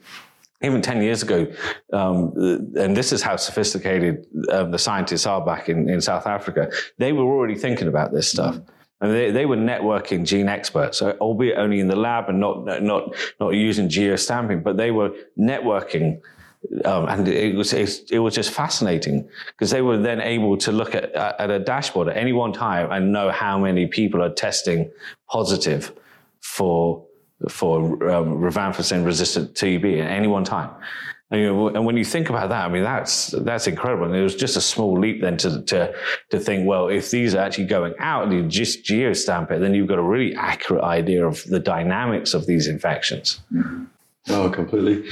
[0.62, 1.44] even 10 years ago
[1.92, 2.32] um,
[2.76, 7.12] and this is how sophisticated um, the scientists are back in, in south africa they
[7.12, 8.76] were already thinking about this stuff mm-hmm.
[9.02, 13.54] And they, they were networking GeneXperts, albeit only in the lab and not, not, not
[13.54, 16.20] using geostamping, but they were networking
[16.84, 20.94] um, and it was it, was just fascinating because they were then able to look
[20.94, 24.90] at at a dashboard at any one time and know how many people are testing
[25.28, 25.92] positive
[26.40, 27.04] for
[27.48, 27.80] for
[28.10, 30.70] um, rifampicin resistant TB at any one time.
[31.30, 34.06] And, you know, and when you think about that, I mean, that's, that's incredible.
[34.06, 35.94] And it was just a small leap then to, to,
[36.30, 39.72] to think, well, if these are actually going out and you just geostamp it, then
[39.72, 43.40] you've got a really accurate idea of the dynamics of these infections.
[44.28, 45.08] Oh, completely.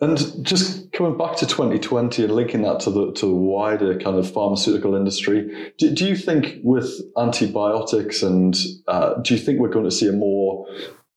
[0.00, 4.16] And just coming back to 2020 and linking that to the to the wider kind
[4.16, 9.68] of pharmaceutical industry, do, do you think with antibiotics and uh, do you think we're
[9.68, 10.66] going to see a more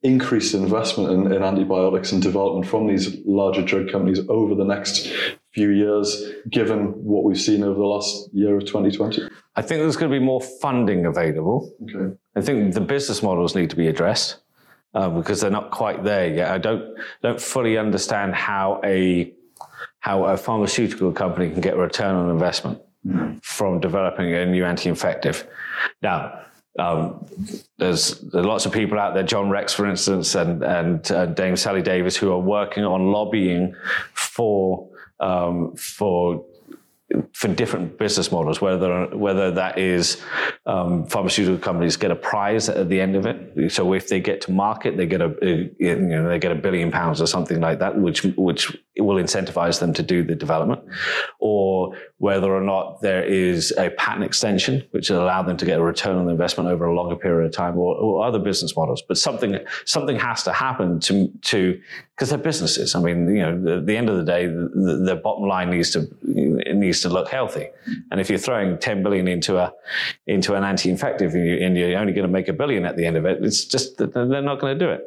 [0.03, 5.11] increased investment in, in antibiotics and development from these larger drug companies over the next
[5.53, 9.29] few years, given what we've seen over the last year of 2020?
[9.55, 11.71] I think there's going to be more funding available.
[11.83, 12.15] Okay.
[12.35, 14.40] I think the business models need to be addressed
[14.93, 16.51] uh, because they're not quite there yet.
[16.51, 19.33] I don't don't fully understand how a
[19.99, 23.43] how a pharmaceutical company can get a return on investment mm.
[23.43, 25.47] from developing a new anti-infective.
[26.01, 26.39] Now,
[26.79, 27.25] um,
[27.77, 31.55] there's, there's lots of people out there, John Rex, for instance, and and uh, Dame
[31.55, 33.75] Sally Davies, who are working on lobbying
[34.13, 34.89] for
[35.19, 36.45] um, for
[37.33, 40.21] for different business models, whether whether that is
[40.65, 43.71] um, pharmaceutical companies get a prize at the end of it.
[43.71, 45.35] So if they get to market, they get a
[45.79, 49.79] you know they get a billion pounds or something like that, which which will incentivize
[49.79, 50.81] them to do the development,
[51.39, 55.79] or whether or not there is a patent extension which will allow them to get
[55.79, 58.75] a return on the investment over a longer period of time, or, or other business
[58.75, 59.01] models.
[59.07, 61.81] But something something has to happen to to
[62.15, 62.93] because they're businesses.
[62.93, 65.89] I mean, you know, at the end of the day, the, the bottom line needs
[65.91, 66.07] to
[66.59, 67.67] it needs to look healthy.
[68.11, 69.73] And if you're throwing 10 billion into a
[70.27, 73.17] into an anti-infective and, you, are only going to make a billion at the end
[73.17, 75.03] of it, it's just they're not going to do it.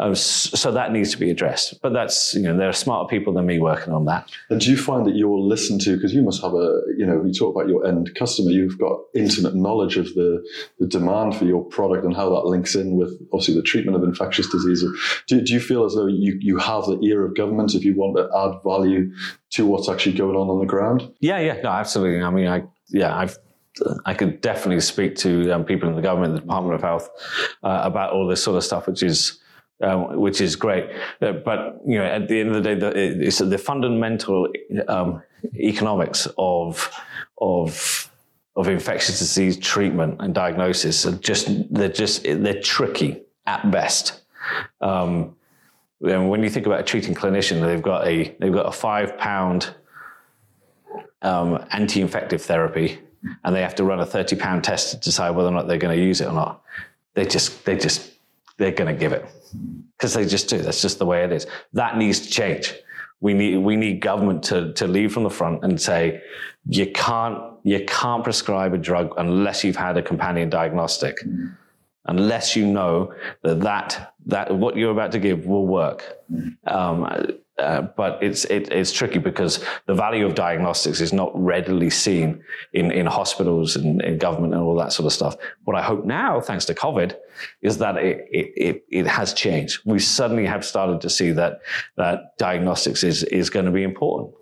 [0.00, 1.80] Um, so that needs to be addressed.
[1.82, 4.30] But that's you know there are smarter people than me working on that.
[4.48, 7.24] And do you find that you're listened to because you must have a you know
[7.24, 10.44] you talk about your end customer, you've got intimate knowledge of the
[10.78, 14.04] the demand for your product and how that links in with obviously the treatment of
[14.04, 14.96] infectious diseases.
[15.26, 17.94] Do, do you feel as though you you have the ear of government if you
[17.96, 19.12] want to add value
[19.50, 21.10] to what's actually going on on the ground?
[21.18, 22.22] Yeah, yeah, no, absolutely.
[22.22, 23.36] I mean, I yeah, I've
[24.04, 27.10] I could definitely speak to um, people in the government, the Department of Health,
[27.62, 29.40] uh, about all this sort of stuff, which is
[29.80, 30.90] um, which is great.
[31.20, 34.48] Uh, but you know, at the end of the day, the, it's the fundamental
[34.88, 35.22] um,
[35.54, 36.90] economics of
[37.40, 38.10] of
[38.56, 44.22] of infectious disease treatment and diagnosis are just they're just they're tricky at best.
[44.80, 45.36] Um,
[46.00, 49.16] and when you think about a treating clinician, they've got a they've got a five
[49.16, 49.74] pound
[51.22, 52.98] um, anti-infective therapy,
[53.44, 55.78] and they have to run a thirty pound test to decide whether or not they're
[55.78, 56.62] going to use it or not.
[57.14, 58.12] They just they just
[58.56, 59.24] they're going to give it
[59.96, 60.58] because they just do.
[60.58, 61.46] That's just the way it is.
[61.72, 62.74] That needs to change.
[63.20, 66.22] We need we need government to to lead from the front and say
[66.68, 71.16] you can't you can't prescribe a drug unless you've had a companion diagnostic,
[72.08, 76.18] unless you know that that that what you're about to give will work.
[76.66, 81.90] Um, uh, but it's it, it's tricky because the value of diagnostics is not readily
[81.90, 82.42] seen
[82.72, 85.36] in, in hospitals and in government and all that sort of stuff.
[85.64, 87.16] What I hope now, thanks to COVID,
[87.60, 89.80] is that it, it, it, has changed.
[89.84, 91.60] We suddenly have started to see that
[91.96, 94.34] that diagnostics is is going to be important,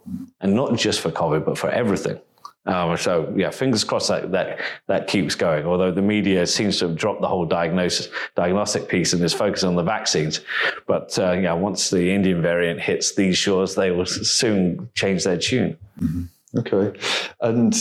[0.42, 2.20] and not just for COVID, but for everything.
[2.66, 4.58] Um, so yeah, fingers crossed that, that
[4.88, 5.66] that keeps going.
[5.66, 9.64] Although the media seems to have dropped the whole diagnosis diagnostic piece and is focused
[9.64, 10.40] on the vaccines,
[10.86, 15.38] but uh, yeah, once the Indian variant hits these shores, they will soon change their
[15.38, 15.78] tune.
[16.00, 16.58] Mm-hmm.
[16.58, 16.98] Okay,
[17.40, 17.74] and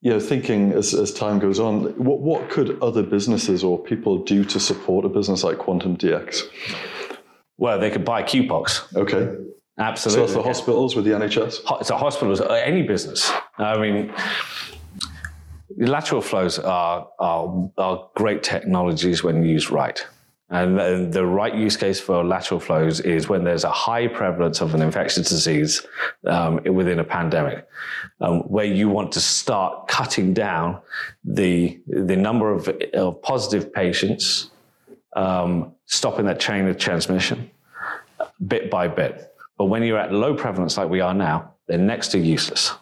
[0.00, 4.18] you know, thinking as, as time goes on, what what could other businesses or people
[4.18, 6.42] do to support a business like Quantum DX?
[7.56, 8.96] Well, they could buy QPOCs.
[8.96, 9.36] Okay.
[9.82, 10.20] Absolutely.
[10.20, 11.80] So it's the hospitals with the NHS?
[11.80, 13.30] It's a hospitals, uh, any business.
[13.58, 14.14] I mean,
[15.76, 20.04] lateral flows are, are, are great technologies when used right.
[20.50, 24.74] And the right use case for lateral flows is when there's a high prevalence of
[24.74, 25.86] an infectious disease
[26.26, 27.66] um, within a pandemic,
[28.20, 30.78] um, where you want to start cutting down
[31.24, 34.50] the the number of, of positive patients,
[35.16, 37.50] um, stopping that chain of transmission
[38.46, 39.31] bit by bit.
[39.58, 42.72] But when you're at low prevalence like we are now, they're next to useless,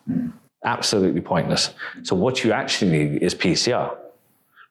[0.65, 1.75] absolutely pointless.
[2.03, 3.97] So what you actually need is PCR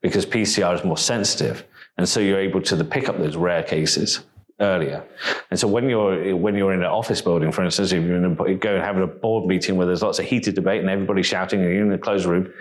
[0.02, 1.66] because PCR is more sensitive.
[1.97, 4.22] And so you're able to pick up those rare cases
[4.60, 5.04] earlier.
[5.52, 8.26] And so when you're when you're in an office building, for instance, if you're in
[8.26, 11.26] a, go and have a board meeting where there's lots of heated debate and everybody's
[11.26, 12.52] shouting and you're in a closed room,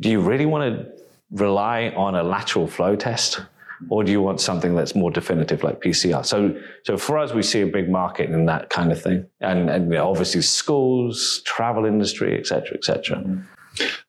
[0.00, 0.92] do you really want to
[1.30, 3.40] rely on a lateral flow test?
[3.88, 6.24] Or do you want something that's more definitive like PCR?
[6.24, 9.70] So, so for us, we see a big market in that kind of thing, and
[9.70, 13.18] and obviously schools, travel industry, et cetera, et cetera.
[13.18, 13.42] Mm-hmm.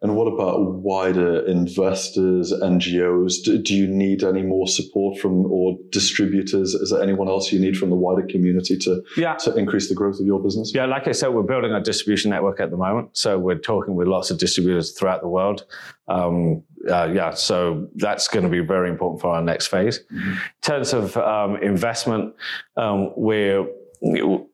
[0.01, 3.43] And what about wider investors, NGOs?
[3.43, 6.73] Do, do, you need any more support from or distributors?
[6.73, 9.35] Is there anyone else you need from the wider community to, yeah.
[9.35, 10.71] to increase the growth of your business?
[10.73, 13.17] Yeah, like I said, we're building a distribution network at the moment.
[13.17, 15.65] So we're talking with lots of distributors throughout the world.
[16.07, 19.99] Um, uh, yeah, so that's going to be very important for our next phase.
[19.99, 20.31] Mm-hmm.
[20.31, 22.33] In terms of um, investment,
[22.75, 23.65] um, we're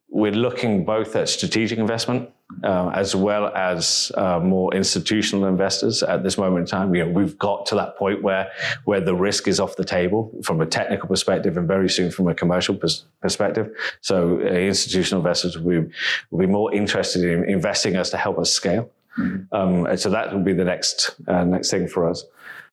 [0.10, 2.30] we're looking both at strategic investment
[2.64, 6.94] uh, as well as uh, more institutional investors at this moment in time.
[6.94, 8.52] You know, we've got to that point where
[8.86, 12.28] where the risk is off the table from a technical perspective, and very soon from
[12.28, 13.70] a commercial pers- perspective.
[14.02, 15.92] So, uh, institutional investors will be,
[16.32, 18.92] will be more interested in investing us to help us scale.
[19.18, 19.56] Mm-hmm.
[19.56, 22.24] Um, so that will be the next uh, next thing for us.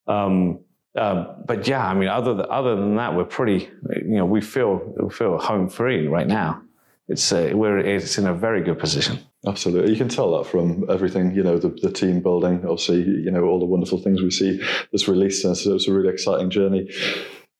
[0.06, 0.60] Um,
[0.96, 3.70] uh, but yeah, I mean, other than, other than that, we're pretty.
[3.94, 6.62] You know, we feel we feel home free right now.
[7.08, 9.20] It's uh, we're it's in a very good position.
[9.46, 11.34] Absolutely, you can tell that from everything.
[11.34, 12.64] You know, the, the team building.
[12.64, 14.60] Obviously, you know all the wonderful things we see
[14.90, 16.90] that's released, and so it's a really exciting journey.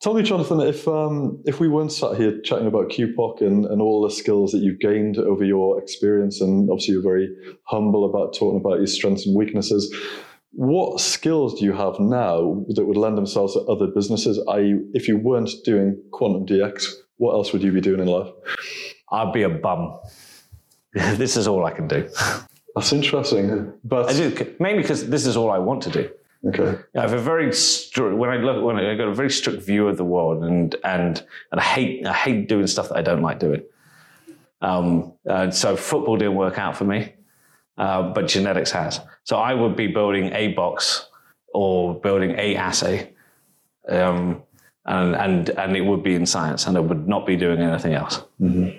[0.01, 3.83] Tell me, Jonathan, if um, if we weren't sat here chatting about QPOC and, and
[3.83, 7.29] all the skills that you've gained over your experience, and obviously you're very
[7.65, 9.95] humble about talking about your strengths and weaknesses,
[10.53, 14.43] what skills do you have now that would lend themselves to other businesses?
[14.49, 16.87] I, if you weren't doing Quantum DX,
[17.19, 18.33] what else would you be doing in life?
[19.13, 20.01] I'd be a bum.
[20.93, 22.09] this is all I can do.
[22.75, 26.11] That's interesting, but I do mainly because this is all I want to do.
[26.47, 26.79] Okay.
[26.97, 29.89] I have a very strict, when I look when I got a very strict view
[29.89, 31.23] of the world, and and
[31.53, 33.63] and I hate I hate doing stuff that I don't like doing.
[34.63, 37.13] Um, and so football didn't work out for me,
[37.77, 39.01] uh, but genetics has.
[39.25, 41.07] So I would be building a box
[41.53, 43.13] or building a assay,
[43.89, 44.43] um,
[44.87, 47.93] and and and it would be in science, and I would not be doing anything
[47.93, 48.23] else.
[48.41, 48.79] Mm-hmm.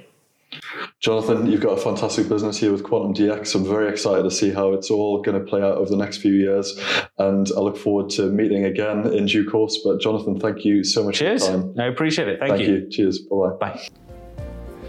[1.01, 3.55] Jonathan, you've got a fantastic business here with Quantum DX.
[3.55, 6.17] I'm very excited to see how it's all going to play out over the next
[6.17, 6.79] few years.
[7.17, 9.79] And I look forward to meeting again in due course.
[9.83, 11.47] But Jonathan, thank you so much Cheers.
[11.47, 11.79] for your time.
[11.79, 12.39] I appreciate it.
[12.39, 12.75] Thank, thank you.
[12.75, 12.89] you.
[12.91, 13.17] Cheers.
[13.17, 13.57] Bye-bye.
[13.59, 13.87] Bye.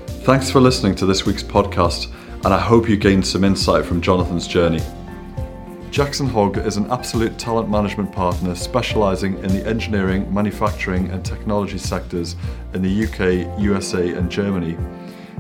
[0.07, 2.13] Thanks for listening to this week's podcast,
[2.45, 4.83] and I hope you gained some insight from Jonathan's journey.
[5.91, 11.79] Jackson Hogg is an absolute talent management partner specialising in the engineering, manufacturing, and technology
[11.79, 12.37] sectors
[12.75, 14.77] in the UK, USA, and Germany.